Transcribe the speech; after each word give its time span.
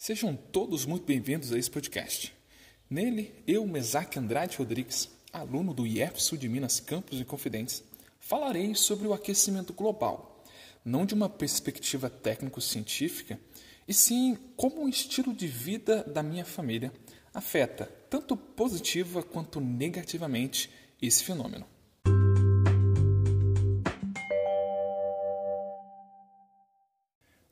Sejam 0.00 0.36
todos 0.36 0.86
muito 0.86 1.04
bem-vindos 1.04 1.52
a 1.52 1.58
esse 1.58 1.68
podcast. 1.68 2.32
Nele, 2.88 3.34
eu, 3.48 3.66
Mesaque 3.66 4.16
Andrade 4.16 4.56
Rodrigues, 4.56 5.10
aluno 5.32 5.74
do 5.74 5.84
IEF 5.84 6.38
de 6.38 6.48
Minas 6.48 6.78
Campos 6.78 7.20
e 7.20 7.24
Confidentes, 7.24 7.82
falarei 8.20 8.76
sobre 8.76 9.08
o 9.08 9.12
aquecimento 9.12 9.72
global, 9.72 10.44
não 10.84 11.04
de 11.04 11.14
uma 11.14 11.28
perspectiva 11.28 12.08
técnico-científica, 12.08 13.40
e 13.88 13.92
sim 13.92 14.38
como 14.56 14.84
o 14.84 14.88
estilo 14.88 15.34
de 15.34 15.48
vida 15.48 16.04
da 16.04 16.22
minha 16.22 16.44
família 16.44 16.92
afeta, 17.34 17.86
tanto 18.08 18.36
positiva 18.36 19.20
quanto 19.20 19.60
negativamente, 19.60 20.70
esse 21.02 21.24
fenômeno. 21.24 21.66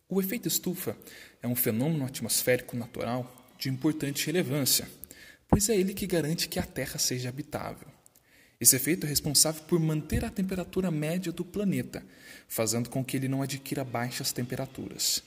O 0.09 0.21
efeito 0.21 0.47
estufa 0.47 0.97
é 1.43 1.49
um 1.49 1.57
fenômeno 1.57 2.07
atmosférico 2.07 2.77
natural 2.77 3.45
de 3.59 3.69
importante 3.69 4.25
relevância, 4.25 4.89
pois 5.49 5.69
é 5.69 5.77
ele 5.77 5.93
que 5.93 6.07
garante 6.07 6.49
que 6.49 6.61
a 6.61 6.63
Terra 6.63 6.97
seja 6.97 7.29
habitável. 7.29 7.89
Esse 8.61 8.77
efeito 8.77 9.05
é 9.05 9.09
responsável 9.09 9.65
por 9.65 9.81
manter 9.81 10.25
a 10.25 10.31
temperatura 10.31 10.93
média 10.93 11.33
do 11.33 11.45
planeta, 11.45 12.05
fazendo 12.47 12.89
com 12.89 13.05
que 13.05 13.17
ele 13.17 13.27
não 13.27 13.43
adquira 13.43 13.83
baixas 13.83 14.33
temperaturas. 14.33 15.25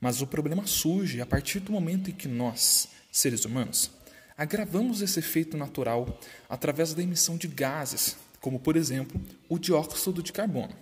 Mas 0.00 0.20
o 0.20 0.26
problema 0.26 0.66
surge 0.66 1.20
a 1.20 1.26
partir 1.26 1.60
do 1.60 1.70
momento 1.70 2.10
em 2.10 2.12
que 2.12 2.26
nós, 2.26 2.88
seres 3.12 3.44
humanos, 3.44 3.92
agravamos 4.36 5.02
esse 5.02 5.20
efeito 5.20 5.56
natural 5.56 6.18
através 6.48 6.92
da 6.92 7.02
emissão 7.02 7.36
de 7.36 7.46
gases, 7.46 8.16
como 8.40 8.58
por 8.58 8.76
exemplo 8.76 9.20
o 9.48 9.56
dióxido 9.56 10.20
de 10.20 10.32
carbono. 10.32 10.74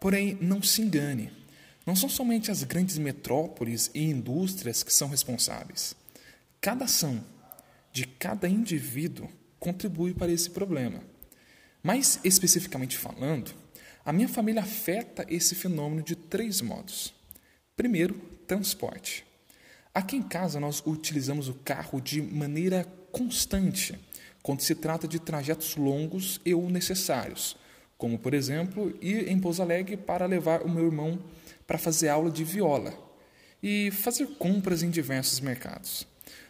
Porém, 0.00 0.38
não 0.40 0.62
se 0.62 0.80
engane, 0.80 1.32
não 1.86 1.94
são 1.94 2.08
somente 2.08 2.50
as 2.50 2.64
grandes 2.64 2.98
metrópoles 2.98 3.90
e 3.94 4.02
indústrias 4.02 4.82
que 4.82 4.92
são 4.92 5.08
responsáveis. 5.08 5.94
Cada 6.60 6.84
ação 6.84 7.24
de 7.92 8.04
cada 8.06 8.48
indivíduo 8.48 9.28
contribui 9.60 10.12
para 10.12 10.32
esse 10.32 10.50
problema. 10.50 11.00
Mais 11.82 12.18
especificamente 12.24 12.98
falando, 12.98 13.54
a 14.04 14.12
minha 14.12 14.28
família 14.28 14.62
afeta 14.62 15.24
esse 15.28 15.54
fenômeno 15.54 16.02
de 16.02 16.16
três 16.16 16.60
modos. 16.60 17.14
Primeiro, 17.76 18.14
transporte. 18.46 19.24
Aqui 19.94 20.16
em 20.16 20.22
casa 20.22 20.60
nós 20.60 20.82
utilizamos 20.84 21.48
o 21.48 21.54
carro 21.54 22.00
de 22.00 22.20
maneira 22.20 22.84
constante 23.12 23.98
quando 24.42 24.60
se 24.60 24.74
trata 24.74 25.08
de 25.08 25.18
trajetos 25.18 25.74
longos 25.76 26.40
e 26.44 26.52
ou 26.52 26.68
necessários, 26.68 27.56
como 27.96 28.18
por 28.18 28.34
exemplo 28.34 28.96
ir 29.00 29.28
em 29.28 29.40
Pouso 29.40 29.62
Alegre 29.62 29.96
para 29.96 30.26
levar 30.26 30.62
o 30.62 30.68
meu 30.68 30.84
irmão 30.84 31.18
para 31.66 31.78
fazer 31.78 32.08
aula 32.08 32.30
de 32.30 32.44
viola 32.44 32.94
e 33.62 33.90
fazer 33.90 34.26
compras 34.38 34.82
em 34.82 34.90
diversos 34.90 35.40
mercados. 35.40 36.06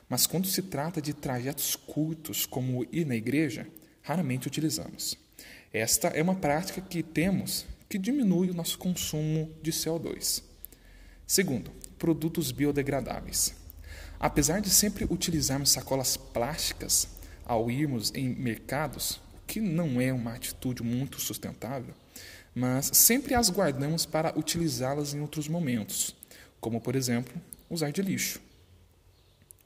Mas 0.09 0.27
quando 0.27 0.47
se 0.47 0.63
trata 0.63 1.01
de 1.01 1.13
trajetos 1.13 1.75
curtos, 1.75 2.47
como 2.47 2.87
ir 2.93 3.07
na 3.07 3.17
igreja, 3.17 3.67
raramente 4.03 4.47
utilizamos. 4.47 5.17
Esta 5.73 6.09
é 6.09 6.23
uma 6.23 6.37
prática 6.37 6.81
que 6.81 7.03
temos 7.03 7.67
que 7.89 7.99
diminui 7.99 8.51
o 8.51 8.55
nosso 8.55 8.79
consumo 8.79 9.51
de 9.63 9.73
CO2. 9.73 10.43
Segundo, 11.27 11.71
produtos 11.99 12.51
biodegradáveis. 12.53 13.55
Apesar 14.19 14.61
de 14.61 14.71
sempre 14.71 15.07
utilizarmos 15.11 15.71
sacolas 15.71 16.17
plásticas 16.17 17.09
ao 17.45 17.71
irmos 17.71 18.13
em 18.15 18.29
mercados, 18.29 19.21
o 19.35 19.47
que 19.47 19.61
não 19.61 20.01
é 20.01 20.13
uma 20.13 20.35
atitude 20.35 20.83
muito 20.83 21.21
sustentável, 21.21 21.95
mas 22.57 22.91
sempre 22.95 23.35
as 23.35 23.51
guardamos 23.51 24.07
para 24.07 24.33
utilizá-las 24.35 25.13
em 25.13 25.21
outros 25.21 25.47
momentos, 25.47 26.17
como, 26.59 26.81
por 26.81 26.97
exemplo, 26.97 27.39
usar 27.69 27.93
de 27.93 28.01
lixo. 28.01 28.41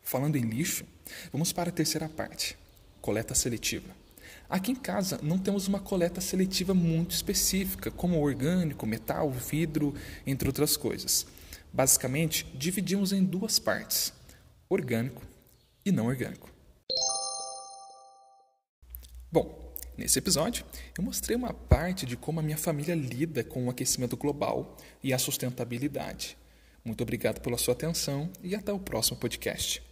Falando 0.03 0.35
em 0.35 0.43
lixo, 0.43 0.85
vamos 1.31 1.53
para 1.53 1.69
a 1.69 1.73
terceira 1.73 2.09
parte: 2.09 2.59
coleta 3.01 3.33
seletiva. 3.33 3.89
Aqui 4.49 4.73
em 4.73 4.75
casa 4.75 5.21
não 5.23 5.39
temos 5.39 5.69
uma 5.69 5.79
coleta 5.79 6.21
seletiva 6.21 6.75
muito 6.75 7.13
específica, 7.13 7.93
como 7.93 8.21
orgânico, 8.21 8.85
metal, 8.85 9.31
vidro, 9.31 9.95
entre 10.27 10.49
outras 10.49 10.77
coisas. 10.77 11.29
Basicamente, 11.73 12.45
dividimos 12.57 13.13
em 13.13 13.25
duas 13.25 13.61
partes: 13.61 14.13
orgânico 14.69 15.23
e 15.85 15.93
não 15.93 16.07
orgânico. 16.07 16.51
Bom, 19.31 19.70
Nesse 20.01 20.19
episódio, 20.19 20.65
eu 20.97 21.05
mostrei 21.05 21.37
uma 21.37 21.53
parte 21.53 22.07
de 22.07 22.17
como 22.17 22.41
a 22.41 22.43
minha 22.43 22.57
família 22.57 22.95
lida 22.95 23.45
com 23.45 23.67
o 23.67 23.71
aquecimento 23.71 24.17
global 24.17 24.75
e 25.05 25.13
a 25.13 25.19
sustentabilidade. 25.19 26.39
Muito 26.83 27.03
obrigado 27.03 27.43
pela 27.43 27.59
sua 27.59 27.75
atenção 27.75 28.31
e 28.43 28.55
até 28.55 28.73
o 28.73 28.79
próximo 28.79 29.19
podcast. 29.19 29.90